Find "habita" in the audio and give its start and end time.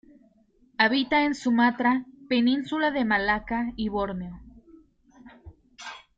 0.79-1.25